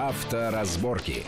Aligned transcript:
Авторазборки. 0.00 1.24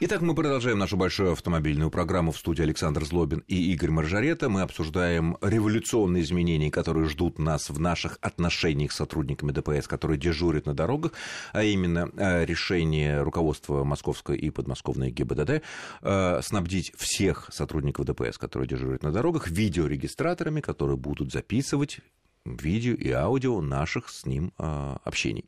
Итак, 0.00 0.20
мы 0.20 0.34
продолжаем 0.34 0.78
нашу 0.78 0.98
большую 0.98 1.32
автомобильную 1.32 1.90
программу 1.90 2.30
в 2.30 2.36
студии 2.36 2.62
Александр 2.62 3.06
Злобин 3.06 3.42
и 3.48 3.72
Игорь 3.72 3.88
Маржарета. 3.88 4.50
Мы 4.50 4.60
обсуждаем 4.60 5.38
революционные 5.40 6.22
изменения, 6.22 6.70
которые 6.70 7.08
ждут 7.08 7.38
нас 7.38 7.70
в 7.70 7.80
наших 7.80 8.18
отношениях 8.20 8.92
с 8.92 8.96
сотрудниками 8.96 9.52
ДПС, 9.52 9.88
которые 9.88 10.18
дежурят 10.18 10.66
на 10.66 10.74
дорогах, 10.74 11.12
а 11.54 11.62
именно 11.62 12.10
э, 12.18 12.44
решение 12.44 13.22
руководства 13.22 13.82
Московской 13.82 14.36
и 14.36 14.50
подмосковной 14.50 15.10
ГИБДД 15.10 15.62
э, 16.02 16.40
снабдить 16.42 16.92
всех 16.98 17.48
сотрудников 17.50 18.04
ДПС, 18.04 18.36
которые 18.36 18.68
дежурят 18.68 19.02
на 19.02 19.10
дорогах, 19.10 19.48
видеорегистраторами, 19.48 20.60
которые 20.60 20.98
будут 20.98 21.32
записывать 21.32 22.00
видео 22.44 22.92
и 22.92 23.10
аудио 23.10 23.62
наших 23.62 24.10
с 24.10 24.26
ним 24.26 24.52
э, 24.58 24.96
общений. 25.02 25.46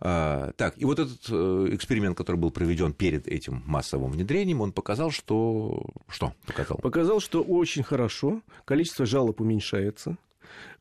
А, 0.00 0.52
так, 0.56 0.74
и 0.76 0.84
вот 0.84 0.98
этот 0.98 1.20
э, 1.30 1.68
эксперимент, 1.72 2.16
который 2.16 2.36
был 2.36 2.50
проведен 2.50 2.92
перед 2.92 3.26
этим 3.26 3.62
массовым 3.66 4.10
внедрением, 4.10 4.60
он 4.60 4.72
показал, 4.72 5.10
что... 5.10 5.86
Что 6.08 6.34
показал? 6.46 6.78
Показал, 6.78 7.20
что 7.20 7.42
очень 7.42 7.82
хорошо, 7.82 8.42
количество 8.64 9.06
жалоб 9.06 9.40
уменьшается, 9.40 10.16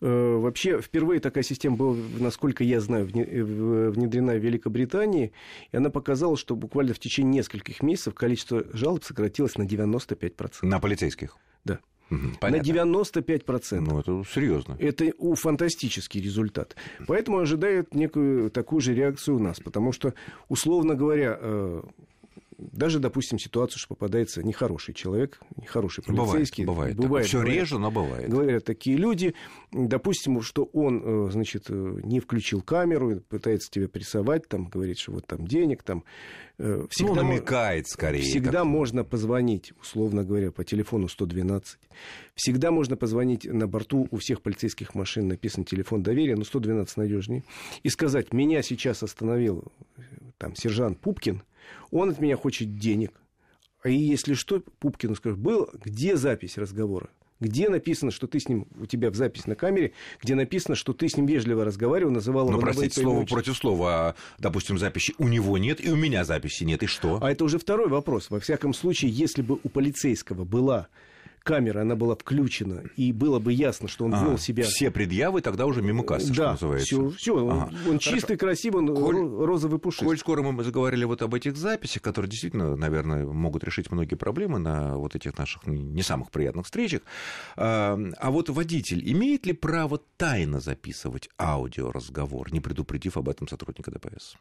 э, 0.02 0.38
Вообще, 0.38 0.82
впервые 0.82 1.20
такая 1.20 1.44
система 1.44 1.76
была, 1.76 1.96
насколько 2.20 2.64
я 2.64 2.80
знаю, 2.80 3.06
внедрена 3.06 4.34
в 4.34 4.40
Великобритании, 4.40 5.32
и 5.72 5.78
она 5.78 5.90
показала, 5.90 6.38
что 6.38 6.56
буквально 6.56 6.94
в 6.94 7.00
течение 7.00 7.40
нескольких 7.40 7.82
месяцев 7.82 8.14
количество 8.16 8.64
жалоб 8.74 9.04
сократилось 9.04 9.58
на 9.58 9.64
95%. 9.64 10.58
На 10.64 10.80
полицейских? 10.80 11.38
Да. 11.64 11.80
Понятно. 12.40 12.86
На 12.86 12.96
95%. 12.96 13.80
Ну, 13.80 14.00
это 14.00 14.24
серьезно. 14.30 14.76
Это 14.80 15.12
у 15.18 15.36
фантастический 15.36 16.22
результат. 16.22 16.76
Поэтому 17.08 17.40
ожидают 17.40 17.94
некую 17.94 18.50
такую 18.50 18.82
же 18.82 18.94
реакцию 18.94 19.38
у 19.38 19.40
нас. 19.40 19.60
Потому 19.60 19.92
что, 19.92 20.14
условно 20.50 20.96
говоря, 20.96 21.38
э, 21.40 21.82
даже, 22.72 23.00
допустим, 23.00 23.40
ситуацию, 23.40 23.80
что 23.80 23.90
попадается 23.90 24.44
нехороший 24.44 24.94
человек, 24.94 25.40
нехороший 25.56 26.04
полицейский. 26.04 26.66
Бывает, 26.66 26.96
бывает. 26.96 27.08
бывает 27.08 27.28
Все 27.28 27.40
бывает. 27.40 27.60
реже, 27.60 27.80
но 27.80 27.92
бывает. 27.92 28.30
Говорят 28.30 28.66
такие 28.66 28.98
люди, 28.98 29.34
допустим, 29.72 30.42
что 30.42 30.66
он, 30.66 31.02
э, 31.04 31.32
значит, 31.32 31.66
э, 31.70 32.00
не 32.04 32.20
включил 32.20 32.62
камеру, 32.62 33.22
пытается 33.30 33.70
тебя 33.72 33.88
прессовать, 33.88 34.48
там, 34.48 34.66
говорит, 34.66 35.00
что 35.00 35.14
вот 35.14 35.28
там 35.28 35.48
денег, 35.48 35.84
там. 35.84 36.04
Э, 36.60 36.86
всегда 36.90 37.22
ну, 37.22 37.30
намекает 37.30 37.88
скорее. 37.88 38.22
Всегда 38.22 38.60
как... 38.60 38.66
можно 38.66 39.04
позвонить, 39.04 39.74
условно 39.82 40.24
говоря, 40.24 40.52
по 40.52 40.64
телефону 40.64 41.08
112. 41.08 41.80
Всегда 42.36 42.72
можно 42.72 42.96
позвонить 42.96 43.46
на 43.46 43.68
борту, 43.68 44.08
у 44.12 44.18
всех 44.18 44.42
полицейских 44.42 44.96
машин 44.96 45.28
написан 45.28 45.66
телефон 45.66 46.04
доверия, 46.04 46.36
но 46.36 46.44
112 46.44 46.98
надежнее, 46.98 47.44
и 47.82 47.90
сказать, 47.90 48.34
меня 48.34 48.62
сейчас 48.62 49.04
остановил 49.04 49.66
там 50.38 50.56
сержант 50.56 51.00
Пупкин, 51.00 51.42
он 51.92 52.10
от 52.10 52.20
меня 52.20 52.38
хочет 52.38 52.78
денег. 52.78 53.12
А 53.84 53.90
и 53.90 53.96
если 53.96 54.34
что, 54.34 54.62
Пупкину 54.80 55.16
скажет, 55.16 55.40
был, 55.40 55.70
где 55.84 56.16
запись 56.16 56.58
разговора? 56.58 57.10
Где 57.40 57.68
написано, 57.68 58.12
что 58.12 58.26
ты 58.26 58.40
с 58.40 58.48
ним, 58.48 58.68
у 58.80 58.86
тебя 58.86 59.10
в 59.10 59.16
запись 59.16 59.48
на 59.48 59.56
камере, 59.56 59.92
где 60.22 60.34
написано, 60.34 60.76
что 60.76 60.94
ты 60.94 61.10
с 61.10 61.18
ним 61.18 61.26
вежливо 61.26 61.66
разговаривал, 61.66 62.12
называл 62.12 62.48
его... 62.48 62.56
Ну, 62.56 62.62
простите, 62.62 63.02
слово 63.02 63.26
против 63.26 63.58
слова. 63.58 63.92
А, 63.92 64.16
допустим, 64.40 64.78
записи 64.78 65.14
у 65.18 65.28
него 65.28 65.58
нет, 65.58 65.84
и 65.86 65.92
у 65.92 65.98
меня 65.98 66.24
записи 66.24 66.64
нет, 66.64 66.84
и 66.84 66.86
что? 66.86 67.20
А 67.22 67.30
это 67.30 67.44
уже 67.44 67.60
второй 67.60 67.90
вопрос. 67.90 68.30
Во 68.30 68.40
всяком 68.40 68.74
случае, 68.74 69.12
если 69.12 69.42
бы 69.42 69.60
у 69.62 69.68
полицейского 69.68 70.46
была 70.46 70.88
камера, 71.44 71.82
она 71.82 71.96
была 71.96 72.16
включена, 72.16 72.84
и 72.96 73.12
было 73.12 73.40
бы 73.40 73.54
ясно, 73.54 73.88
что 73.88 74.06
он 74.06 74.16
а, 74.16 74.24
вел 74.24 74.38
себя... 74.38 74.64
Все 74.64 74.90
предъявы 74.90 75.42
тогда 75.42 75.66
уже 75.66 75.82
мимо 75.82 76.04
кассы, 76.04 76.30
да, 76.30 76.34
что 76.34 76.52
называется. 76.52 76.88
Все, 76.88 77.10
все 77.12 77.38
ага. 77.38 77.70
он, 77.86 77.92
он 77.92 78.00
чистый, 78.00 78.38
красивый, 78.38 78.82
он 78.82 78.96
коль, 78.96 79.46
розовый 79.46 79.80
пушистый. 79.80 80.08
Коль 80.08 80.18
скоро 80.18 80.42
мы 80.42 80.64
заговорили 80.64 81.04
вот 81.04 81.22
об 81.22 81.36
этих 81.36 81.58
записях, 81.58 82.02
которые 82.02 82.30
действительно, 82.30 82.76
наверное, 82.76 83.26
могут 83.26 83.64
решить 83.64 83.92
многие 83.92 84.16
проблемы 84.16 84.60
на 84.60 84.98
вот 84.98 85.16
этих 85.16 85.38
наших 85.38 85.68
не 85.68 86.02
самых 86.02 86.32
приятных 86.32 86.66
встречах. 86.66 87.02
А, 87.56 88.00
а 88.18 88.32
вот 88.32 88.50
водитель 88.50 89.04
имеет 89.12 89.46
ли 89.46 89.54
право 89.54 90.00
тайно 90.18 90.60
записывать 90.60 91.30
аудиоразговор, 91.38 92.52
не 92.54 92.62
предупредив 92.62 93.18
об 93.18 93.30
этом 93.30 93.48
сотрудника 93.48 93.92
ДПС? 93.92 94.38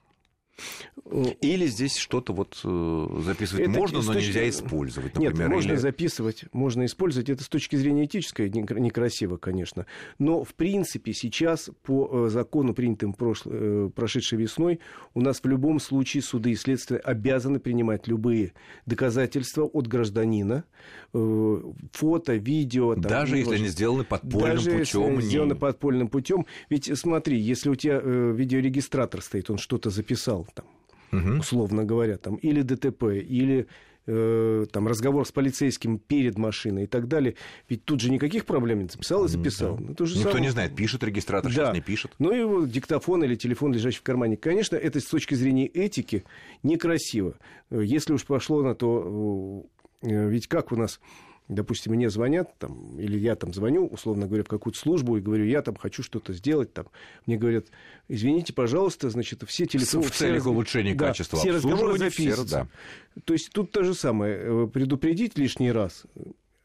Или 1.40 1.66
здесь 1.66 1.96
что-то 1.96 2.32
вот 2.32 2.60
э, 2.64 3.20
записывать 3.24 3.62
это 3.62 3.70
можно, 3.70 4.00
но 4.00 4.12
точки... 4.12 4.26
нельзя 4.26 4.48
использовать, 4.48 5.14
например. 5.14 5.38
Нет, 5.38 5.48
можно 5.48 5.72
или... 5.72 5.78
записывать, 5.78 6.44
можно 6.52 6.84
использовать. 6.84 7.28
Это 7.28 7.42
с 7.42 7.48
точки 7.48 7.76
зрения 7.76 8.04
этической 8.04 8.48
некрасиво, 8.48 9.36
конечно. 9.36 9.86
Но, 10.18 10.44
в 10.44 10.54
принципе, 10.54 11.12
сейчас 11.12 11.70
по 11.82 12.26
э, 12.26 12.28
закону, 12.28 12.74
принятым 12.74 13.12
прошло... 13.14 13.52
Э, 13.54 13.90
прошедшей 13.94 14.38
весной, 14.38 14.80
у 15.14 15.20
нас 15.20 15.40
в 15.42 15.46
любом 15.46 15.80
случае 15.80 16.22
суды 16.22 16.52
и 16.52 16.56
следствия 16.56 16.98
обязаны 16.98 17.58
принимать 17.58 18.06
любые 18.06 18.52
доказательства 18.86 19.64
от 19.64 19.86
гражданина, 19.86 20.64
фото, 21.12 22.34
видео. 22.34 22.94
Там, 22.94 23.02
даже 23.02 23.38
если 23.38 23.56
они 23.56 23.68
сделаны 23.68 24.04
подпольным 24.04 24.56
даже 24.56 24.70
путем. 24.70 24.78
Если 25.02 25.14
не... 25.14 25.20
сделаны 25.22 25.54
подпольным 25.54 26.08
путем. 26.08 26.46
Ведь 26.70 26.98
смотри, 26.98 27.38
если 27.38 27.68
у 27.68 27.74
тебя 27.74 27.98
видеорегистратор 27.98 29.20
стоит, 29.20 29.50
он 29.50 29.58
что-то 29.58 29.90
записал, 29.90 30.41
там, 30.54 30.66
угу. 31.12 31.38
условно 31.40 31.84
говоря, 31.84 32.16
там, 32.16 32.36
или 32.36 32.62
ДТП, 32.62 33.04
или 33.04 33.66
э, 34.06 34.66
там, 34.72 34.88
разговор 34.88 35.26
с 35.26 35.32
полицейским 35.32 35.98
перед 35.98 36.38
машиной 36.38 36.84
и 36.84 36.86
так 36.86 37.08
далее. 37.08 37.36
Ведь 37.68 37.84
тут 37.84 38.00
же 38.00 38.10
никаких 38.10 38.44
проблем 38.44 38.80
не 38.80 38.88
записал 38.88 39.24
и 39.24 39.28
записал. 39.28 39.76
Да. 39.76 39.84
Ну, 39.88 39.94
то 39.94 40.06
же 40.06 40.16
Никто 40.16 40.30
самое. 40.30 40.46
не 40.46 40.50
знает, 40.50 40.74
пишет 40.74 41.02
регистратор, 41.04 41.50
да. 41.50 41.54
сейчас 41.54 41.74
не 41.74 41.80
пишет. 41.80 42.12
Ну, 42.18 42.32
и 42.32 42.42
вот 42.42 42.70
диктофон 42.70 43.24
или 43.24 43.34
телефон, 43.34 43.72
лежащий 43.72 44.00
в 44.00 44.02
кармане. 44.02 44.36
Конечно, 44.36 44.76
это 44.76 45.00
с 45.00 45.04
точки 45.04 45.34
зрения 45.34 45.66
этики 45.66 46.24
некрасиво. 46.62 47.34
Если 47.70 48.12
уж 48.12 48.24
пошло 48.24 48.62
на 48.62 48.74
то, 48.74 49.64
э, 50.02 50.28
ведь 50.28 50.48
как 50.48 50.72
у 50.72 50.76
нас 50.76 51.00
допустим, 51.48 51.92
мне 51.92 52.10
звонят, 52.10 52.56
там, 52.58 52.98
или 52.98 53.18
я 53.18 53.36
там 53.36 53.52
звоню, 53.52 53.86
условно 53.86 54.26
говоря, 54.26 54.44
в 54.44 54.48
какую-то 54.48 54.78
службу 54.78 55.16
и 55.16 55.20
говорю, 55.20 55.44
я 55.44 55.62
там 55.62 55.76
хочу 55.76 56.02
что-то 56.02 56.32
сделать, 56.32 56.72
там, 56.72 56.86
мне 57.26 57.36
говорят, 57.36 57.66
извините, 58.08 58.52
пожалуйста, 58.52 59.10
значит, 59.10 59.42
все 59.46 59.66
телефоны... 59.66 60.04
В 60.04 60.10
целях 60.12 60.46
улучшения 60.46 60.94
да, 60.94 61.08
качества 61.08 61.38
все 61.38 61.52
разговоры 61.52 61.98
записываются. 61.98 62.68
Да. 63.14 63.20
То 63.24 63.32
есть 63.32 63.50
тут 63.52 63.70
то 63.70 63.82
же 63.84 63.94
самое, 63.94 64.38
э, 64.38 64.66
предупредить 64.66 65.36
лишний 65.36 65.72
раз, 65.72 66.04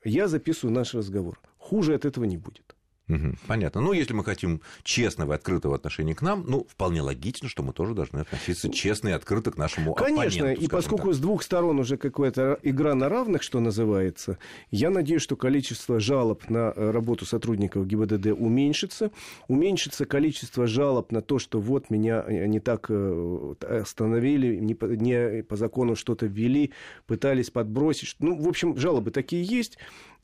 я 0.04 0.28
записываю 0.28 0.74
наш 0.74 0.94
разговор. 0.94 1.40
Хуже 1.58 1.96
от 1.96 2.06
этого 2.06 2.24
не 2.26 2.38
будет. 2.38 2.77
Угу, 3.09 3.35
понятно. 3.47 3.79
Ну, 3.79 3.94
если 3.94 4.13
мы 4.13 4.23
хотим 4.25 4.62
честного 4.84 5.34
и 5.34 5.35
открытого 5.35 5.75
отношения 5.75 6.13
к 6.13 6.22
нам, 6.22 6.44
ну, 6.45 6.68
вполне 6.69 7.01
логично, 7.01 7.47
что 7.47 7.63
мы 7.63 7.72
тоже 7.72 7.94
должны 7.94 8.19
относиться 8.19 8.69
честно 8.69 9.09
и 9.09 9.12
открыто 9.13 9.51
к 9.51 9.57
нашему 9.57 9.94
Конечно, 9.94 10.41
оппоненту. 10.41 10.62
и 10.62 10.68
поскольку 10.68 11.07
так. 11.07 11.16
с 11.16 11.19
двух 11.19 11.44
сторон 11.44 11.79
уже 11.79 11.95
какая-то 11.95 12.59
игра 12.63 12.95
на 12.95 13.07
равных, 13.07 13.44
что 13.44 13.62
называется, 13.62 14.38
я 14.72 14.90
надеюсь, 14.90 15.22
что 15.22 15.38
количество 15.38 16.01
жалоб 16.01 16.50
на 16.50 16.73
э, 16.75 16.91
работу 16.91 17.25
сотрудников 17.25 17.88
ГИБДД 17.88 18.28
уменьшится, 18.38 19.12
уменьшится 19.47 20.06
количество 20.06 20.68
жалоб 20.68 21.13
на 21.13 21.22
то, 21.22 21.39
что 21.39 21.62
вот 21.62 21.89
меня 21.89 22.25
э, 22.28 22.45
не 22.47 22.59
так 22.59 22.88
э, 22.89 23.53
остановили, 23.62 24.57
не 24.57 24.75
по, 24.75 24.85
не 24.85 25.44
по 25.44 25.56
закону 25.56 25.95
что-то 25.95 26.25
ввели, 26.25 26.74
пытались 27.06 27.51
подбросить. 27.51 28.18
Ну, 28.19 28.38
в 28.38 28.50
общем, 28.50 28.75
жалобы 28.75 29.12
такие 29.12 29.44
есть. 29.44 29.78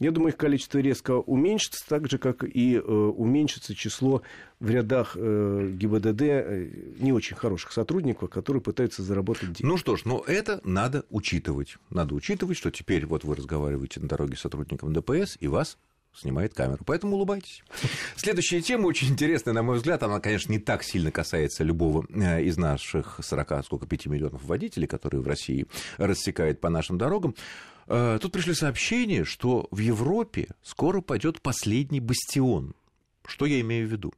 Я 0.03 0.11
думаю, 0.11 0.33
их 0.33 0.37
количество 0.37 0.79
резко 0.79 1.11
уменьшится, 1.11 1.87
так 1.87 2.09
же, 2.09 2.17
как 2.17 2.43
и 2.43 2.75
э, 2.75 2.79
уменьшится 2.81 3.73
число 3.73 4.21
в 4.59 4.69
рядах 4.69 5.15
э, 5.15 5.71
ГИБДД 5.73 6.21
э, 6.21 6.69
не 6.99 7.13
очень 7.13 7.37
хороших 7.37 7.71
сотрудников, 7.71 8.29
которые 8.29 8.61
пытаются 8.61 9.01
заработать 9.01 9.53
деньги. 9.53 9.65
Ну 9.65 9.77
что 9.77 9.95
ж, 9.95 10.01
но 10.03 10.21
это 10.27 10.59
надо 10.65 11.05
учитывать. 11.09 11.77
Надо 11.89 12.15
учитывать, 12.15 12.57
что 12.57 12.69
теперь 12.69 13.05
вот 13.05 13.23
вы 13.23 13.37
разговариваете 13.37 14.01
на 14.01 14.09
дороге 14.09 14.35
с 14.35 14.41
сотрудником 14.41 14.91
ДПС, 14.91 15.37
и 15.39 15.47
вас 15.47 15.77
снимает 16.13 16.53
камеру. 16.53 16.83
Поэтому 16.85 17.15
улыбайтесь. 17.15 17.63
Следующая 18.17 18.59
тема 18.59 18.87
очень 18.87 19.07
интересная, 19.07 19.53
на 19.53 19.63
мой 19.63 19.77
взгляд. 19.77 20.03
Она, 20.03 20.19
конечно, 20.19 20.51
не 20.51 20.59
так 20.59 20.83
сильно 20.83 21.11
касается 21.11 21.63
любого 21.63 22.05
из 22.39 22.57
наших 22.57 23.19
40, 23.23 23.65
сколько, 23.65 23.87
5 23.87 24.07
миллионов 24.07 24.43
водителей, 24.43 24.85
которые 24.85 25.21
в 25.21 25.27
России 25.27 25.65
рассекают 25.97 26.59
по 26.59 26.69
нашим 26.69 26.97
дорогам. 26.97 27.35
Э, 27.87 28.17
тут 28.21 28.31
пришли 28.31 28.53
сообщения, 28.53 29.23
что 29.23 29.67
в 29.71 29.79
Европе 29.79 30.49
скоро 30.61 31.01
пойдет 31.01 31.41
последний 31.41 31.99
бастион. 31.99 32.75
Что 33.25 33.45
я 33.45 33.59
имею 33.61 33.87
в 33.87 33.91
виду? 33.91 34.13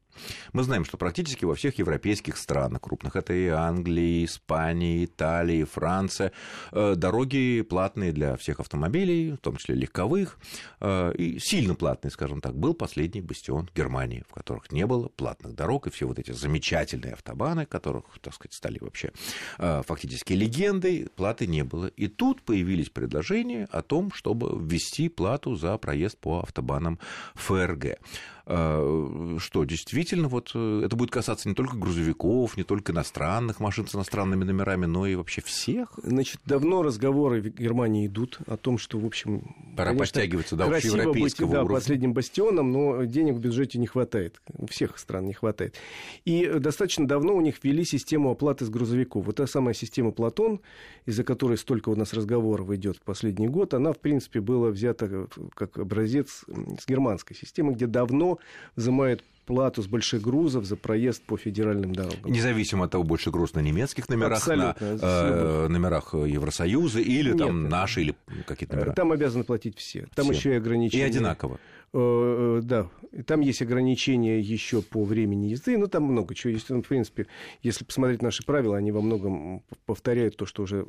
Мы 0.54 0.64
знаем, 0.64 0.86
что 0.86 0.98
практически 0.98 1.46
во 1.46 1.56
всех 1.56 1.78
европейских 1.78 2.38
странах 2.38 2.82
крупных, 2.82 3.16
это 3.16 3.34
и 3.34 3.48
Англия, 3.48 4.26
Испания, 4.26 5.06
Италия, 5.06 5.66
Франция, 5.66 6.32
э, 6.72 6.96
дороги 6.96 7.62
платные 7.62 8.12
для 8.12 8.38
всех 8.38 8.60
автомобилей, 8.60 9.32
в 9.32 9.38
том 9.38 9.58
числе 9.58 9.76
легковых, 9.76 10.38
э, 10.80 11.14
и 11.16 11.40
сильно 11.40 11.76
платные, 11.76 12.12
скажем 12.12 12.42
так, 12.42 12.56
был 12.56 12.74
последний 12.74 13.22
бастион 13.22 13.70
Германии, 13.76 14.24
в 14.30 14.34
которых 14.34 14.72
не 14.72 14.86
было 14.86 15.10
платных 15.10 15.56
дорог, 15.56 15.88
и 15.88 15.90
все 15.90 16.08
вот 16.08 16.20
эти 16.20 16.32
замечательные 16.32 17.14
автобаны, 17.14 17.66
которых, 17.66 18.06
так 18.22 18.34
сказать, 18.34 18.54
стали 18.54 18.80
вообще 18.80 19.12
э, 19.58 19.82
фактически 19.86 20.34
легендой, 20.34 21.08
платы 21.16 21.48
не 21.48 21.64
было. 21.64 21.88
И 21.88 22.08
тут 22.08 22.42
появились 22.42 22.90
предложения 22.90 23.68
о 23.72 23.82
том, 23.82 24.12
чтобы 24.12 24.58
ввести 24.60 25.10
плату 25.10 25.56
за 25.56 25.78
проезд 25.78 26.18
по 26.18 26.40
автобанам 26.40 27.00
ФРГ. 27.36 28.00
Что 28.46 29.64
действительно 29.64 30.05
действительно 30.06 30.30
вот 30.30 30.52
э, 30.54 30.84
это 30.86 30.96
будет 30.96 31.10
касаться 31.10 31.50
не 31.50 31.56
только 31.56 31.76
грузовиков, 31.78 32.56
не 32.58 32.64
только 32.64 32.92
иностранных 32.92 33.60
машин 33.60 33.88
с 33.88 33.96
иностранными 33.96 34.44
номерами, 34.44 34.86
но 34.86 35.08
и 35.08 35.16
вообще 35.16 35.42
всех. 35.42 35.94
Значит, 36.04 36.40
давно 36.46 36.84
разговоры 36.84 37.42
в 37.42 37.48
Германии 37.48 38.06
идут 38.06 38.38
о 38.46 38.56
том, 38.56 38.78
что, 38.78 39.00
в 39.00 39.06
общем... 39.06 39.56
Пора 39.76 39.92
конечно, 39.92 40.06
подтягиваться 40.06 40.56
до 40.56 40.66
общеевропейского 40.66 41.48
быть, 41.48 41.54
да, 41.54 41.62
уровня. 41.62 41.76
последним 41.76 42.14
бастионом, 42.14 42.72
но 42.72 43.04
денег 43.06 43.36
в 43.36 43.40
бюджете 43.40 43.80
не 43.80 43.88
хватает. 43.88 44.42
У 44.54 44.68
всех 44.68 44.98
стран 45.00 45.26
не 45.26 45.34
хватает. 45.34 45.76
И 46.24 46.46
достаточно 46.60 47.08
давно 47.08 47.36
у 47.36 47.42
них 47.42 47.56
ввели 47.64 47.84
систему 47.84 48.30
оплаты 48.30 48.66
с 48.66 48.70
грузовиков. 48.70 49.26
Вот 49.26 49.38
та 49.38 49.48
самая 49.48 49.74
система 49.74 50.12
Платон, 50.12 50.62
из-за 51.08 51.24
которой 51.24 51.58
столько 51.58 51.90
у 51.90 51.96
нас 51.96 52.14
разговоров 52.14 52.70
идет 52.72 52.98
в 52.98 53.02
последний 53.02 53.48
год, 53.48 53.74
она, 53.74 53.92
в 53.92 54.00
принципе, 54.00 54.40
была 54.40 54.70
взята 54.70 55.28
как 55.56 55.80
образец 55.80 56.46
с 56.48 56.88
германской 56.88 57.36
системы, 57.36 57.74
где 57.74 57.88
давно 57.88 58.38
взимают 58.76 59.24
плату 59.46 59.82
с 59.82 59.88
больших 59.88 60.22
грузов 60.22 60.66
за 60.66 60.76
проезд 60.76 61.22
по 61.24 61.38
федеральным 61.38 61.94
дорогам. 61.94 62.32
Независимо 62.32 62.86
от 62.86 62.92
того, 62.92 63.04
больше 63.04 63.32
груз 63.32 63.54
на 63.54 63.60
немецких 63.60 64.10
номерах, 64.10 64.40
Абсолютно. 64.40 64.76
на 64.80 65.00
э, 65.02 65.68
номерах 65.68 66.14
Евросоюза 66.14 67.00
или 67.00 67.30
Нет, 67.30 67.38
там 67.38 67.70
наши, 67.70 68.02
или 68.02 68.16
какие-то 68.46 68.76
номера. 68.76 68.94
Там 68.94 69.12
обязаны 69.12 69.44
платить 69.44 69.78
все. 69.78 70.08
Там 70.16 70.26
все. 70.26 70.34
еще 70.34 70.54
и 70.54 70.56
ограничения. 70.56 71.04
И 71.04 71.08
одинаково. 71.08 71.60
Э, 71.98 72.60
э, 72.60 72.62
да, 72.62 72.90
там 73.26 73.40
есть 73.40 73.62
ограничения 73.62 74.42
еще 74.42 74.82
по 74.82 75.06
времени 75.06 75.48
езды, 75.48 75.78
но 75.78 75.88
там 75.88 76.04
много 76.04 76.36
чего 76.36 76.52
есть. 76.52 76.70
Ну, 76.70 76.82
в 76.82 76.88
принципе, 76.88 77.28
если 77.64 77.86
посмотреть 77.86 78.22
наши 78.22 78.44
правила, 78.46 78.76
они 78.76 78.92
во 78.92 79.00
многом 79.00 79.64
повторяют 79.86 80.36
то, 80.36 80.46
что 80.46 80.64
уже 80.64 80.86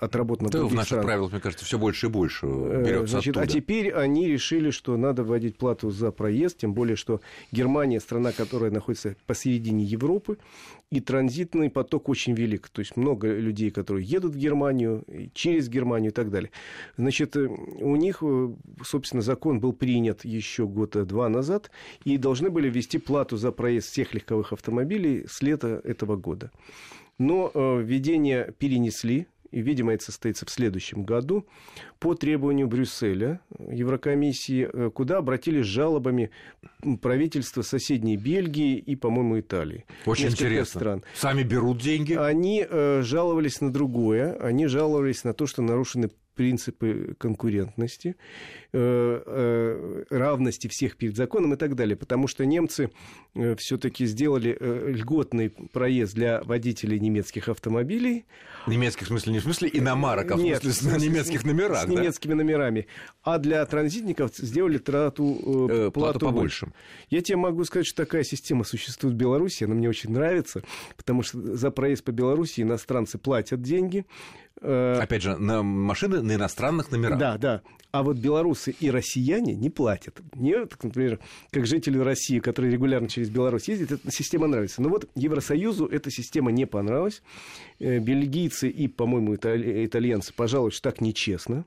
отработано 0.00 0.50
да, 0.50 0.64
в 0.64 0.74
наших 0.74 0.86
странах. 0.88 1.06
правилах, 1.06 1.32
мне 1.32 1.40
кажется, 1.40 1.64
все 1.64 1.78
больше 1.78 2.06
и 2.06 2.08
больше 2.10 2.44
э, 2.44 2.84
берется 2.84 3.12
Значит, 3.12 3.38
А 3.38 3.46
теперь 3.46 3.90
они 3.90 4.28
решили, 4.28 4.68
что 4.68 4.98
надо 4.98 5.24
вводить 5.24 5.56
плату 5.56 5.90
за 5.90 6.10
проезд, 6.10 6.58
тем 6.58 6.74
более, 6.74 6.96
что 6.96 7.22
Германия 7.52 7.98
страна, 7.98 8.32
которая 8.32 8.70
находится 8.70 9.16
посередине 9.26 9.84
Европы, 9.84 10.36
и 10.90 11.00
транзитный 11.00 11.70
поток 11.70 12.10
очень 12.10 12.34
велик. 12.34 12.68
То 12.68 12.80
есть 12.80 12.96
много 12.96 13.32
людей, 13.32 13.70
которые 13.70 14.04
едут 14.04 14.34
в 14.34 14.36
Германию, 14.36 15.04
через 15.32 15.70
Германию 15.70 16.10
и 16.10 16.14
так 16.14 16.30
далее. 16.30 16.50
Значит, 16.98 17.36
у 17.36 17.96
них, 17.96 18.22
собственно, 18.84 19.22
закон 19.22 19.60
был 19.60 19.72
принят 19.72 20.24
еще 20.24 20.49
года 20.58 21.04
два 21.04 21.28
назад, 21.28 21.70
и 22.04 22.16
должны 22.16 22.50
были 22.50 22.68
ввести 22.68 22.98
плату 22.98 23.36
за 23.36 23.52
проезд 23.52 23.90
всех 23.90 24.14
легковых 24.14 24.52
автомобилей 24.52 25.24
с 25.28 25.42
лета 25.42 25.80
этого 25.84 26.16
года. 26.16 26.50
Но 27.18 27.50
э, 27.52 27.82
введение 27.82 28.54
перенесли, 28.58 29.26
и, 29.50 29.60
видимо, 29.60 29.92
это 29.92 30.04
состоится 30.04 30.46
в 30.46 30.50
следующем 30.50 31.04
году, 31.04 31.46
по 31.98 32.14
требованию 32.14 32.66
Брюсселя, 32.66 33.40
Еврокомиссии, 33.58 34.68
э, 34.72 34.90
куда 34.90 35.18
обратились 35.18 35.64
с 35.64 35.68
жалобами 35.68 36.30
правительства 37.02 37.62
соседней 37.62 38.16
Бельгии 38.16 38.78
и, 38.78 38.96
по-моему, 38.96 39.40
Италии. 39.40 39.84
Очень 40.06 40.26
Несколько 40.26 40.44
интересно. 40.44 40.80
Стран. 40.80 41.04
Сами 41.14 41.42
берут 41.42 41.78
деньги? 41.78 42.14
Они 42.14 42.64
э, 42.68 43.02
жаловались 43.02 43.60
на 43.60 43.72
другое. 43.72 44.34
Они 44.40 44.66
жаловались 44.66 45.24
на 45.24 45.34
то, 45.34 45.46
что 45.46 45.62
нарушены 45.62 46.10
принципы 46.40 47.14
конкурентности, 47.18 48.08
э, 48.08 48.12
э, 48.12 48.59
равности 48.72 50.68
всех 50.68 50.96
перед 50.96 51.16
законом 51.16 51.54
и 51.54 51.56
так 51.56 51.74
далее. 51.74 51.96
Потому 51.96 52.28
что 52.28 52.44
немцы 52.46 52.90
э, 53.34 53.56
все-таки 53.56 54.06
сделали 54.06 54.56
льготный 54.60 55.50
проезд 55.50 56.14
для 56.14 56.42
водителей 56.42 56.98
немецких 56.98 57.48
автомобилей. 57.48 58.26
Немецких 58.66 59.06
в 59.06 59.08
смысле, 59.08 59.32
не 59.32 59.38
в 59.38 59.42
смысле 59.42 59.70
иномарок, 59.72 60.30
а 60.30 60.36
в 60.36 60.40
Нет, 60.40 60.62
смысле 60.62 60.98
с, 60.98 61.02
немецких 61.02 61.44
номерах. 61.44 61.82
С 61.82 61.86
да? 61.86 61.92
немецкими 61.92 62.34
номерами. 62.34 62.86
А 63.22 63.38
для 63.38 63.64
транзитников 63.64 64.36
сделали 64.36 64.78
трату, 64.78 65.68
э, 65.70 65.90
плату, 65.90 66.20
побольше. 66.20 66.66
Больше. 66.66 66.76
Я 67.08 67.22
тебе 67.22 67.36
могу 67.36 67.64
сказать, 67.64 67.86
что 67.86 68.04
такая 68.04 68.22
система 68.22 68.64
существует 68.64 69.14
в 69.14 69.18
Беларуси, 69.18 69.64
она 69.64 69.74
мне 69.74 69.88
очень 69.88 70.10
нравится, 70.10 70.62
потому 70.96 71.22
что 71.22 71.56
за 71.56 71.70
проезд 71.70 72.04
по 72.04 72.12
Беларуси 72.12 72.60
иностранцы 72.60 73.18
платят 73.18 73.62
деньги, 73.62 74.04
Э, 74.62 74.98
Опять 75.00 75.22
же, 75.22 75.36
на 75.38 75.62
машины 75.62 76.20
на 76.20 76.34
иностранных 76.34 76.90
номерах. 76.90 77.18
Да, 77.18 77.38
да. 77.38 77.62
А 77.92 78.02
вот 78.02 78.18
белорусы 78.60 78.74
и 78.80 78.90
россияне 78.90 79.54
не 79.54 79.70
платят. 79.70 80.20
Мне, 80.34 80.56
например, 80.82 81.18
как 81.50 81.66
жителю 81.66 82.04
России, 82.04 82.38
который 82.38 82.70
регулярно 82.70 83.08
через 83.08 83.30
Беларусь 83.30 83.68
ездит, 83.68 83.92
эта 83.92 84.10
система 84.10 84.46
нравится. 84.46 84.82
Но 84.82 84.88
вот 84.88 85.08
Евросоюзу 85.14 85.86
эта 85.86 86.10
система 86.10 86.50
не 86.50 86.66
понравилась. 86.66 87.22
Э, 87.78 87.98
бельгийцы 87.98 88.68
и, 88.68 88.88
по-моему, 88.88 89.34
итальянцы 89.34 90.32
пожалуй, 90.34 90.70
что 90.70 90.90
так 90.90 91.00
нечестно 91.00 91.64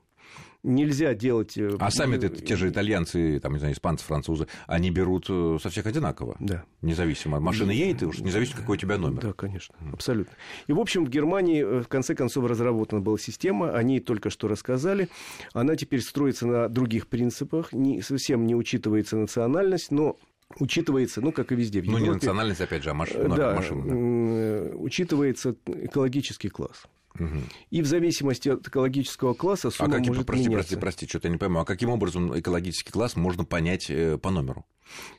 нельзя 0.63 1.13
делать... 1.13 1.57
Э, 1.57 1.75
а 1.79 1.91
сами 1.91 2.15
это 2.15 2.29
те 2.29 2.55
же 2.55 2.69
итальянцы, 2.69 3.39
там, 3.39 3.53
не 3.53 3.59
знаю, 3.59 3.73
испанцы, 3.73 4.05
французы, 4.05 4.47
они 4.65 4.89
берут 4.89 5.27
э, 5.29 5.57
со 5.61 5.69
всех 5.69 5.85
одинаково? 5.85 6.35
Да. 6.39 6.63
Независимо. 6.81 7.39
Машина 7.39 7.71
едет, 7.71 8.03
уж 8.03 8.19
независимо, 8.19 8.61
какой 8.61 8.77
у 8.77 8.79
тебя 8.79 8.97
номер. 8.97 9.21
Да, 9.21 9.33
конечно, 9.33 9.75
абсолютно. 9.91 10.33
И, 10.67 10.73
в 10.73 10.79
общем, 10.79 11.05
в 11.05 11.09
Германии, 11.09 11.63
э, 11.63 11.81
в 11.83 11.87
конце 11.87 12.15
концов, 12.15 12.45
разработана 12.45 13.01
была 13.01 13.17
система, 13.17 13.75
они 13.75 13.99
только 13.99 14.29
что 14.29 14.47
рассказали, 14.47 15.09
она 15.53 15.75
теперь 15.75 16.01
строится 16.01 16.47
на 16.47 16.69
других 16.69 17.07
принципах, 17.07 17.73
не, 17.73 18.01
совсем 18.01 18.45
не 18.47 18.55
учитывается 18.55 19.17
национальность, 19.17 19.91
но 19.91 20.17
учитывается, 20.59 21.21
ну, 21.21 21.31
как 21.31 21.51
и 21.51 21.55
везде 21.55 21.81
в 21.81 21.85
Европе. 21.85 22.03
Ну, 22.03 22.09
не 22.09 22.13
национальность, 22.13 22.61
опять 22.61 22.83
же, 22.83 22.91
а 22.91 22.93
машина. 22.93 23.35
Да, 23.35 23.55
машина, 23.55 23.83
да. 23.85 24.75
учитывается 24.77 25.55
экологический 25.65 26.49
класс. 26.49 26.83
И 27.69 27.81
в 27.81 27.85
зависимости 27.85 28.49
от 28.49 28.67
экологического 28.67 29.33
класса 29.33 29.69
сумма 29.69 29.95
а 29.95 29.97
как, 29.99 30.07
может 30.07 30.25
прости, 30.25 30.47
меняться. 30.47 30.69
Прости, 30.69 30.81
прости, 30.81 31.07
что-то 31.07 31.27
я 31.27 31.31
не 31.33 31.37
пойму. 31.37 31.59
А 31.59 31.65
каким 31.65 31.89
образом 31.89 32.37
экологический 32.37 32.91
класс 32.91 33.15
можно 33.15 33.45
понять 33.45 33.89
э, 33.89 34.17
по 34.17 34.31
номеру? 34.31 34.65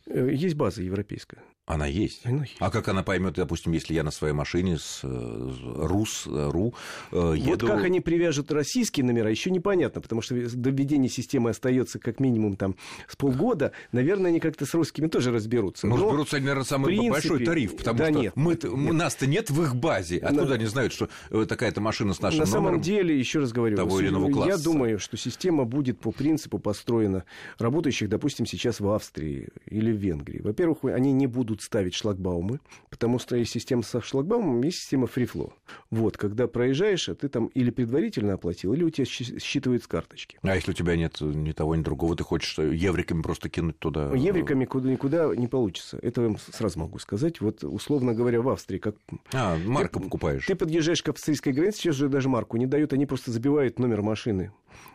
Э, 0.07 0.29
есть 0.33 0.57
база 0.57 0.83
европейская. 0.83 1.43
Она 1.67 1.87
есть. 1.87 2.27
Она 2.27 2.43
есть. 2.43 2.57
А 2.59 2.71
как 2.71 2.89
она 2.89 3.03
поймет, 3.03 3.35
допустим, 3.35 3.73
если 3.73 3.95
я 3.95 4.03
на 4.03 4.11
своей 4.11 4.35
машине 4.35 4.77
с 4.77 5.01
э, 5.03 5.09
РУС, 5.09 6.27
РУ 6.27 6.75
еду... 7.11 7.51
Вот 7.51 7.63
как 7.63 7.85
они 7.85 8.01
привяжут 8.01 8.53
российские 8.53 9.07
номера, 9.07 9.31
еще 9.31 9.51
непонятно, 9.51 10.03
потому 10.03 10.21
что 10.21 10.35
до 10.35 10.71
введения 10.71 11.09
системы 11.09 11.51
остается 11.51 11.99
как 11.99 12.21
минимум 12.21 12.57
там 12.57 12.77
с 13.09 13.17
полгода. 13.17 13.73
Наверное, 13.93 14.31
они 14.31 14.41
как-то 14.41 14.67
с 14.67 14.75
русскими 14.75 15.07
тоже 15.07 15.33
разберутся. 15.33 15.87
Может, 15.87 16.05
разберутся, 16.05 16.39
наверное, 16.39 16.65
самый 16.65 16.87
принципе... 16.87 17.11
большой 17.11 17.45
тариф, 17.47 17.77
потому 17.79 17.99
да 17.99 18.11
что 18.11 18.21
нет, 18.21 18.37
мы, 18.37 18.59
нет. 18.63 18.93
нас-то 18.93 19.27
нет 19.27 19.49
в 19.49 19.63
их 19.63 19.75
базе. 19.75 20.19
Откуда 20.19 20.45
На... 20.45 20.55
они 20.57 20.67
знают, 20.67 20.93
что 20.93 21.09
такая-то 21.31 21.81
машина 21.81 22.13
с 22.13 22.21
нашим 22.21 22.41
на 22.41 22.45
номером? 22.45 22.63
На 22.63 22.69
самом 22.69 22.81
деле, 22.83 23.19
еще 23.19 23.39
раз 23.39 23.53
говорю, 23.53 23.77
того 23.77 24.01
или 24.01 24.09
иного 24.09 24.31
класса. 24.31 24.51
я 24.51 24.59
думаю, 24.59 24.99
что 24.99 25.17
система 25.17 25.65
будет 25.65 25.99
по 25.99 26.13
принципу 26.13 26.59
построена 26.59 27.25
работающих, 27.59 28.11
допустим, 28.11 28.45
сейчас 28.45 28.81
в 28.81 28.89
Австрии 28.91 29.49
или 29.67 29.91
в 29.91 29.97
Венгрии. 29.97 30.43
Во-первых, 30.43 30.85
они 30.85 31.13
не 31.13 31.27
будут 31.27 31.54
ставить 31.63 31.95
шлагбаумы, 31.95 32.61
потому 32.91 33.19
что 33.19 33.37
есть 33.37 33.53
система 33.53 33.83
со 33.83 34.01
шлагбаумом, 34.01 34.63
есть 34.63 34.79
система 34.79 35.07
фрифло. 35.07 35.53
Вот, 35.91 36.17
когда 36.17 36.47
проезжаешь, 36.47 37.09
а 37.09 37.15
ты 37.15 37.29
там 37.29 37.47
или 37.49 37.71
предварительно 37.71 38.35
оплатил, 38.35 38.73
или 38.73 38.85
у 38.85 38.91
тебя 38.91 39.05
считывают 39.05 39.83
с 39.83 39.87
карточки. 39.87 40.39
А 40.43 40.55
если 40.55 40.71
у 40.71 40.75
тебя 40.75 40.97
нет 40.97 41.21
ни 41.21 41.53
того, 41.53 41.77
ни 41.77 41.83
другого, 41.83 42.17
ты 42.17 42.25
хочешь 42.25 42.59
евриками 42.59 43.23
просто 43.23 43.49
кинуть 43.49 43.79
туда? 43.79 44.13
Евриками 44.15 44.65
куда, 44.65 44.91
никуда 44.91 45.35
не 45.35 45.47
получится. 45.47 45.99
Это 46.03 46.23
я 46.23 46.29
вам 46.29 46.39
сразу 46.39 46.79
могу 46.79 46.99
сказать. 46.99 47.41
Вот, 47.41 47.65
условно 47.65 48.15
говоря, 48.15 48.41
в 48.41 48.49
Австрии 48.49 48.79
как... 48.79 48.97
А, 49.33 49.57
марку 49.59 49.99
ты, 49.99 50.05
покупаешь. 50.05 50.47
Ты 50.47 50.55
подъезжаешь 50.55 51.03
к 51.03 51.09
австрийской 51.09 51.53
границе, 51.53 51.79
сейчас 51.79 51.97
же 51.97 52.09
даже 52.09 52.29
марку 52.29 52.57
не 52.57 52.67
дают, 52.67 52.93
они 52.93 53.07
просто 53.07 53.31
забивают 53.31 53.79
номер 53.79 54.03
машины 54.03 54.53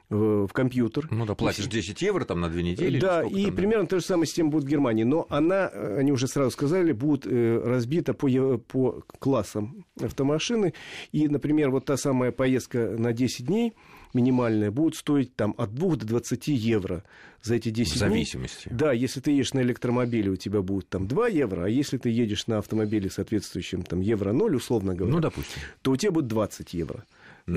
в, 0.09 0.47
в 0.47 0.53
компьютер. 0.53 1.07
Ну 1.11 1.25
да, 1.25 1.35
платишь 1.35 1.67
10 1.67 2.01
евро 2.01 2.25
там 2.25 2.41
на 2.41 2.49
две 2.49 2.63
недели. 2.63 2.99
Да, 2.99 3.23
и 3.23 3.45
там, 3.45 3.55
примерно 3.55 3.87
та 3.87 3.99
же 3.99 4.05
самая 4.05 4.25
система 4.25 4.49
будет 4.49 4.63
в 4.63 4.67
Германии. 4.67 5.03
Но 5.03 5.27
она, 5.29 5.67
они 5.67 6.11
уже 6.11 6.27
сразу 6.27 6.51
сказали, 6.51 6.91
будет 6.91 7.27
э, 7.27 7.61
разбита 7.63 8.13
по, 8.13 8.57
по 8.57 9.03
классам 9.19 9.85
автомашины. 10.01 10.73
И, 11.11 11.27
например, 11.27 11.69
вот 11.69 11.85
та 11.85 11.97
самая 11.97 12.31
поездка 12.31 12.95
на 12.97 13.13
10 13.13 13.45
дней 13.45 13.73
минимальная 14.13 14.71
будет 14.71 14.95
стоить 14.95 15.35
там 15.35 15.53
от 15.57 15.73
2 15.73 15.97
до 15.97 16.05
20 16.05 16.47
евро 16.47 17.03
за 17.41 17.55
эти 17.55 17.69
10 17.69 17.91
дней. 17.91 17.95
В 17.95 17.99
зависимости. 17.99 18.69
Дней. 18.69 18.77
Да, 18.77 18.91
если 18.91 19.19
ты 19.19 19.31
едешь 19.31 19.53
на 19.53 19.61
электромобиле, 19.61 20.31
у 20.31 20.35
тебя 20.35 20.61
будет 20.61 20.89
там 20.89 21.07
2 21.07 21.27
евро, 21.27 21.65
а 21.65 21.69
если 21.69 21.97
ты 21.97 22.09
едешь 22.09 22.47
на 22.47 22.57
автомобиле 22.57 23.09
соответствующем 23.09 23.83
там 23.83 24.01
евро 24.01 24.31
0, 24.31 24.55
условно 24.55 24.95
говоря, 24.95 25.13
ну, 25.13 25.21
допустим. 25.21 25.61
то 25.81 25.91
у 25.91 25.95
тебя 25.95 26.11
будет 26.11 26.27
20 26.27 26.73
евро. 26.73 27.05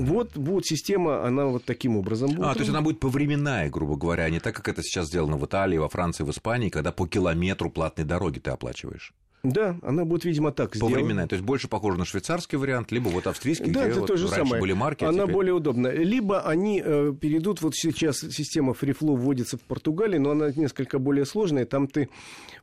Вот 0.00 0.36
будет 0.36 0.66
система, 0.66 1.24
она 1.24 1.46
вот 1.46 1.64
таким 1.64 1.96
образом 1.96 2.30
будет. 2.30 2.46
А, 2.46 2.54
то 2.54 2.60
есть 2.60 2.70
она 2.70 2.80
будет 2.80 3.00
повременная, 3.00 3.70
грубо 3.70 3.96
говоря, 3.96 4.24
а 4.24 4.30
не 4.30 4.40
так, 4.40 4.54
как 4.54 4.68
это 4.68 4.82
сейчас 4.82 5.08
сделано 5.08 5.36
в 5.36 5.44
Италии, 5.46 5.78
во 5.78 5.88
Франции, 5.88 6.24
в 6.24 6.30
Испании, 6.30 6.68
когда 6.68 6.92
по 6.92 7.06
километру 7.06 7.70
платной 7.70 8.06
дороги 8.06 8.38
ты 8.38 8.50
оплачиваешь. 8.50 9.12
Да, 9.42 9.76
она 9.82 10.04
будет, 10.04 10.24
видимо, 10.24 10.52
так 10.52 10.74
сделана. 10.74 10.94
Повременная, 10.94 11.26
то 11.26 11.34
есть 11.34 11.44
больше 11.44 11.66
похоже 11.66 11.98
на 11.98 12.04
швейцарский 12.04 12.56
вариант, 12.58 12.92
либо 12.92 13.08
вот 13.08 13.26
австрийский, 13.26 13.72
да, 13.72 13.82
где 13.82 13.90
это 13.90 14.00
вот 14.00 14.06
то 14.06 14.16
же 14.16 14.28
раньше 14.28 14.44
самое. 14.44 14.60
были 14.60 14.72
марки. 14.72 15.02
А 15.02 15.08
она 15.08 15.24
теперь... 15.24 15.34
более 15.34 15.54
удобная. 15.54 15.92
Либо 15.92 16.42
они 16.42 16.80
э, 16.84 17.12
перейдут, 17.20 17.60
вот 17.60 17.74
сейчас 17.74 18.20
система 18.20 18.72
FreeFlow 18.72 19.16
вводится 19.16 19.56
в 19.56 19.62
Португалии, 19.62 20.18
но 20.18 20.30
она 20.30 20.52
несколько 20.52 21.00
более 21.00 21.26
сложная. 21.26 21.66
Там 21.66 21.88
ты 21.88 22.08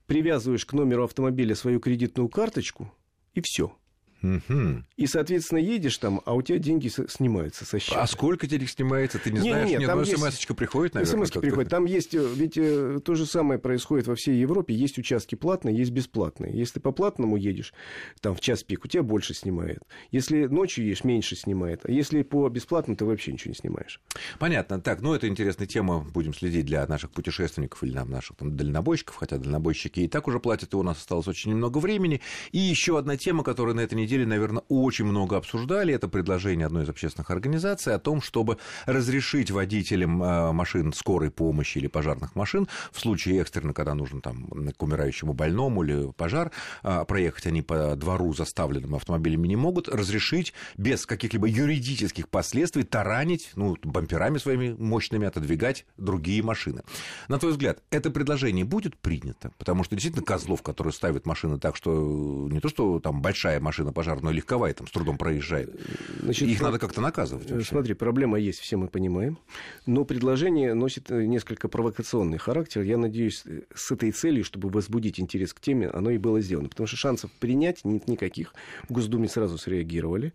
привязываешь 0.06 0.66
к 0.66 0.72
номеру 0.72 1.04
автомобиля 1.04 1.54
свою 1.54 1.82
кредитную 1.82 2.30
карточку, 2.30 2.90
и 3.34 3.42
все. 3.42 3.74
Угу. 4.22 4.84
И, 4.98 5.08
соответственно, 5.08 5.60
едешь 5.60 5.98
там, 5.98 6.22
а 6.26 6.34
у 6.34 6.42
тебя 6.42 6.58
деньги 6.58 6.88
снимаются 6.88 7.66
со 7.66 7.80
счета. 7.80 8.02
А 8.02 8.08
сколько 8.08 8.48
денег 8.48 8.70
снимается, 8.70 9.20
ты 9.20 9.32
не, 9.32 9.40
не 9.40 9.50
знаешь? 9.50 9.70
Нет, 9.70 9.80
нет, 9.80 9.88
там 9.88 10.00
есть... 10.00 10.18
смс 10.18 10.46
приходит, 10.56 10.94
наверное. 10.96 11.26
смс 11.26 11.32
приходит. 11.32 11.70
Там 11.70 11.86
есть, 11.86 12.14
э, 12.14 12.28
ведь 12.36 12.58
э, 12.58 13.00
то 13.04 13.16
же 13.16 13.26
самое 13.26 13.60
происходит 13.60 14.08
во 14.08 14.16
всей 14.16 14.38
Европе. 14.38 14.74
Есть 14.74 14.98
участки 14.98 15.36
платные, 15.36 15.78
есть 15.78 15.92
бесплатные. 15.92 16.58
Если 16.58 16.76
ты 16.76 16.80
по 16.82 16.92
платному 16.92 17.38
едешь, 17.38 17.74
там 18.22 18.36
в 18.36 18.42
час 18.42 18.64
пик, 18.64 18.86
у 18.86 18.88
тебя 18.88 19.04
больше 19.04 19.34
снимает. 19.34 19.80
Если 20.12 20.48
ночью 20.48 20.86
едешь, 20.86 21.04
меньше 21.04 21.36
снимает. 21.36 21.86
А 21.86 21.92
если 21.92 22.24
по 22.24 22.48
бесплатному, 22.50 22.98
ты 22.98 23.06
вообще 23.06 23.32
ничего 23.32 23.52
не 23.52 23.56
снимаешь. 23.56 24.02
Понятно. 24.38 24.82
Так, 24.82 25.02
ну 25.02 25.14
это 25.14 25.28
интересная 25.28 25.68
тема. 25.68 26.00
Будем 26.00 26.34
следить 26.34 26.66
для 26.66 26.86
наших 26.88 27.12
путешественников 27.12 27.84
или 27.84 27.94
нам, 27.94 28.10
наших 28.10 28.38
там, 28.38 28.56
дальнобойщиков, 28.56 29.16
хотя 29.16 29.38
дальнобойщики 29.38 30.02
и 30.02 30.08
так 30.08 30.28
уже 30.28 30.40
платят, 30.40 30.74
и 30.74 30.76
у 30.76 30.84
нас 30.84 30.98
осталось 30.98 31.28
очень 31.28 31.52
немного 31.52 31.78
времени. 31.78 32.22
И 32.52 32.60
еще 32.60 32.98
одна 32.98 33.18
тема, 33.18 33.44
которая 33.44 33.76
на 33.76 33.82
этой 33.82 33.96
неделе, 33.96 34.09
наверное, 34.18 34.64
очень 34.70 35.06
много 35.06 35.38
обсуждали. 35.38 35.94
Это 35.94 36.08
предложение 36.08 36.66
одной 36.66 36.84
из 36.84 36.90
общественных 36.90 37.30
организаций 37.32 37.94
о 37.94 38.00
том, 38.00 38.22
чтобы 38.22 38.58
разрешить 38.86 39.52
водителям 39.52 40.22
э, 40.22 40.52
машин 40.52 40.94
скорой 40.94 41.32
помощи 41.32 41.78
или 41.78 41.88
пожарных 41.88 42.36
машин 42.36 42.68
в 42.92 43.00
случае 43.00 43.40
экстренно, 43.40 43.74
когда 43.74 43.94
нужно 43.94 44.22
там 44.22 44.48
к 44.48 44.82
умирающему 44.82 45.34
больному 45.34 45.84
или 45.84 46.12
пожар, 46.14 46.52
э, 46.84 47.06
проехать 47.08 47.48
они 47.48 47.62
по 47.62 47.96
двору 47.96 48.34
заставленным 48.34 48.96
автомобилями 48.96 49.48
не 49.48 49.56
могут, 49.56 49.90
разрешить 49.90 50.54
без 50.78 51.06
каких-либо 51.06 51.48
юридических 51.48 52.30
последствий 52.30 52.84
таранить, 52.84 53.52
ну, 53.56 53.78
бамперами 53.84 54.38
своими 54.38 54.76
мощными 54.78 55.28
отодвигать 55.28 55.86
другие 55.98 56.44
машины. 56.44 56.84
На 57.28 57.38
твой 57.38 57.52
взгляд, 57.52 57.82
это 57.92 58.10
предложение 58.10 58.66
будет 58.66 58.98
принято? 58.98 59.52
Потому 59.58 59.84
что 59.84 59.96
действительно 59.96 60.26
козлов, 60.26 60.62
которые 60.62 60.94
ставят 60.94 61.26
машины 61.26 61.60
так, 61.60 61.76
что 61.76 62.48
не 62.50 62.60
то, 62.60 62.70
что 62.70 63.00
там 63.00 63.22
большая 63.22 63.60
машина 63.60 63.92
пожарная, 64.00 64.32
легковая, 64.32 64.74
там 64.74 64.88
с 64.88 64.92
трудом 64.92 65.18
проезжает. 65.18 65.78
Значит, 66.22 66.48
Их 66.48 66.62
надо 66.62 66.80
как-то 66.80 67.02
наказывать. 67.02 67.52
Вообще. 67.52 67.68
Смотри, 67.68 67.94
проблема 67.96 68.40
есть, 68.40 68.60
все 68.60 68.78
мы 68.78 68.88
понимаем. 68.88 69.38
Но 69.86 70.06
предложение 70.06 70.74
носит 70.74 71.12
э, 71.12 71.26
несколько 71.26 71.68
провокационный 71.68 72.38
характер. 72.38 72.84
Я 72.84 72.98
надеюсь, 72.98 73.44
э, 73.46 73.64
с 73.76 73.92
этой 73.92 74.14
целью, 74.14 74.46
чтобы 74.46 74.70
возбудить 74.70 75.20
интерес 75.20 75.54
к 75.54 75.60
теме, 75.60 75.90
оно 75.90 76.12
и 76.12 76.18
было 76.18 76.40
сделано. 76.40 76.70
Потому 76.70 76.88
что 76.88 76.96
шансов 76.96 77.30
принять 77.42 77.84
нет 77.84 78.08
никаких. 78.08 78.54
В 78.88 78.94
Госдуме 78.94 79.28
сразу 79.28 79.58
среагировали. 79.58 80.32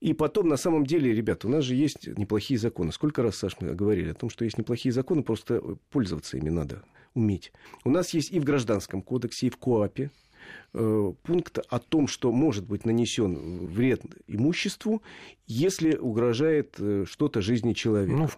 И 0.00 0.14
потом, 0.14 0.46
на 0.46 0.56
самом 0.56 0.86
деле, 0.86 1.12
ребята, 1.12 1.48
у 1.48 1.50
нас 1.50 1.64
же 1.64 1.74
есть 1.74 2.06
неплохие 2.16 2.60
законы. 2.60 2.92
Сколько 2.92 3.24
раз, 3.24 3.34
Саш, 3.34 3.56
мы 3.58 3.74
говорили 3.74 4.10
о 4.10 4.14
том, 4.14 4.30
что 4.30 4.44
есть 4.44 4.56
неплохие 4.56 4.92
законы, 4.92 5.24
просто 5.24 5.60
пользоваться 5.90 6.36
ими 6.36 6.50
надо 6.50 6.84
уметь. 7.14 7.50
У 7.82 7.90
нас 7.90 8.14
есть 8.14 8.30
и 8.30 8.38
в 8.38 8.44
Гражданском 8.44 9.02
кодексе, 9.02 9.48
и 9.48 9.50
в 9.50 9.56
КОАПе 9.56 10.04
Э, 10.04 10.29
пункт 10.72 11.58
о 11.68 11.78
том, 11.78 12.06
что 12.06 12.30
может 12.32 12.66
быть 12.66 12.84
нанесен 12.84 13.66
вред 13.66 14.02
имуществу, 14.28 15.02
если 15.46 15.96
угрожает 15.96 16.76
э, 16.78 17.04
что-то 17.08 17.40
жизни 17.40 17.72
человека. 17.72 18.12
Ну, 18.12 18.26
в, 18.26 18.36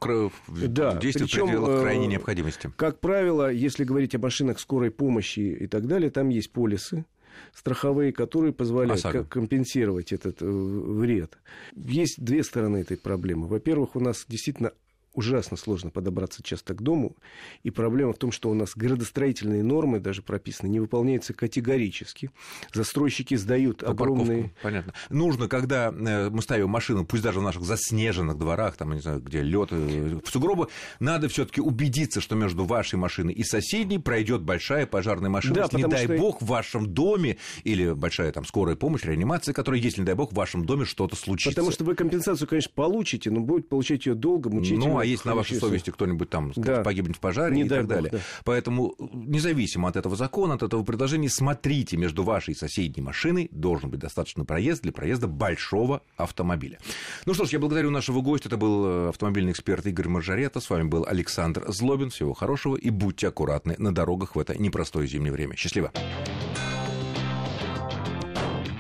в, 0.49 0.69
да, 0.69 0.97
действие 0.97 1.27
причем, 1.27 1.45
в 1.45 1.49
пределах 1.49 1.71
э, 1.71 1.81
крайней 1.83 2.07
необходимости. 2.07 2.71
Как 2.77 3.01
правило, 3.01 3.53
если 3.53 3.85
говорить 3.85 4.15
о 4.15 4.19
машинах 4.19 4.59
скорой 4.61 4.91
помощи 4.91 5.41
и 5.41 5.67
так 5.67 5.87
далее, 5.87 6.11
там 6.11 6.31
есть 6.31 6.53
полисы, 6.53 7.05
страховые, 7.53 8.13
которые 8.13 8.53
позволяют 8.53 9.05
ОСАГО. 9.05 9.25
компенсировать 9.25 10.13
этот 10.13 10.41
вред. 10.41 11.39
Есть 11.75 12.23
две 12.23 12.43
стороны 12.43 12.79
этой 12.79 12.97
проблемы. 12.97 13.47
Во-первых, 13.47 13.97
у 13.97 14.01
нас 14.01 14.25
действительно 14.29 14.73
ужасно 15.15 15.57
сложно 15.57 15.91
подобраться 15.91 16.43
часто 16.43 16.75
к 16.75 16.83
дому. 16.83 17.17
И 17.63 17.71
проблема 17.71 18.13
в 18.13 18.19
том, 18.19 18.33
что 18.33 18.51
у 18.51 18.55
нас 18.55 18.73
градостроительные 18.75 19.63
нормы 19.63 20.01
даже 20.01 20.23
прописаны, 20.23 20.69
не 20.69 20.81
выполняются 20.81 21.35
категорически. 21.35 22.31
Застройщики 22.73 23.35
сдают 23.35 23.79
По 23.79 23.91
огромные... 23.91 24.27
Парковку. 24.27 24.63
Понятно. 24.63 24.95
Нужно, 25.11 25.49
когда 25.49 25.89
э, 25.91 26.31
мы 26.31 26.43
ставим 26.43 26.71
машину, 26.71 27.05
пусть 27.05 27.23
даже 27.23 27.41
в 27.41 27.43
наших 27.43 27.63
заснеженных 27.63 28.39
дворах, 28.39 28.77
там, 28.77 28.93
не 28.95 29.01
знаю, 29.01 29.21
где 29.21 29.43
лед, 29.43 29.69
э, 29.73 30.21
в 30.25 30.29
сугробы, 30.29 30.69
надо 31.01 31.29
все 31.29 31.45
таки 31.45 31.61
убедиться, 31.61 32.21
что 32.21 32.35
между 32.35 32.65
вашей 32.65 32.97
машиной 32.97 33.35
и 33.35 33.45
соседней 33.45 33.99
пройдет 33.99 34.43
большая 34.43 34.87
пожарная 34.87 35.31
машина. 35.31 35.55
Да, 35.55 35.69
не 35.77 35.85
дай 35.85 36.05
что... 36.05 36.17
бог, 36.17 36.41
в 36.43 36.47
вашем 36.47 36.87
доме 36.87 37.37
или 37.65 37.93
большая 37.93 38.33
там 38.33 38.45
скорая 38.45 38.77
помощь, 38.77 39.05
реанимация, 39.05 39.53
которая, 39.53 39.81
если, 39.81 40.01
не 40.01 40.07
дай 40.07 40.15
бог, 40.15 40.33
в 40.33 40.35
вашем 40.35 40.65
доме 40.65 40.85
что-то 40.85 41.17
случится. 41.17 41.51
Потому 41.51 41.71
что 41.71 41.85
вы 41.85 41.95
компенсацию, 41.95 42.49
конечно, 42.49 42.73
получите, 42.75 43.31
но 43.31 43.41
будет 43.41 43.69
получать 43.69 44.07
ее 44.07 44.15
долго, 44.15 44.51
мучительно. 44.51 44.87
Ну, 44.87 45.02
а 45.03 45.05
если 45.05 45.29
на 45.29 45.35
вашей 45.35 45.59
совести 45.59 45.91
кто-нибудь 45.91 46.31
там 46.31 46.53
сказать, 46.53 46.77
да. 46.77 46.83
погибнет 46.83 47.17
в 47.17 47.21
пожаре 47.21 47.57
не 47.57 47.65
и 47.65 47.69
так 47.69 47.89
далее. 47.89 48.11
Бог, 48.13 48.21
да. 48.21 48.27
Поэтому, 48.45 48.95
независимо 49.13 49.89
от 49.89 49.97
этого 49.97 50.15
закона, 50.15 50.55
от 50.55 50.63
этого 50.63 50.85
предложения, 50.85 51.29
смотрите, 51.29 51.97
между 51.97 52.23
вашей 52.23 52.53
и 52.53 52.57
соседней 52.57 53.03
машиной 53.03 53.49
должен 53.51 53.91
быть 53.91 53.99
достаточно 53.99 54.45
проезд 54.45 54.83
для 54.83 54.93
проезда 54.93 55.27
большого 55.27 56.03
автомобиля. 56.17 56.79
Ну 57.27 57.35
что 57.35 57.47
ж, 57.47 57.51
я 57.51 57.59
благодарю 57.59 57.91
нашего 57.91 58.21
гостя. 58.21 58.49
Это 58.49 58.57
был 58.57 58.87
э, 58.87 59.09
автомобильный 59.09 59.53
эксперт 59.53 59.85
Игорь 59.87 60.09
Маржарета. 60.09 60.61
С 60.61 60.71
вами 60.71 60.85
был 60.85 61.05
Александр 61.05 61.65
Злобин. 61.67 62.11
Всего 62.11 62.33
хорошего 62.33 62.77
и 62.77 62.91
будьте 62.91 63.27
аккуратны 63.27 63.75
на 63.79 63.93
дорогах 63.93 64.37
в 64.37 64.39
это 64.39 64.57
непростое 64.57 65.09
зимнее 65.09 65.33
время. 65.33 65.57
Счастливо. 65.57 65.91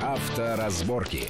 Авторазборки. 0.01 1.29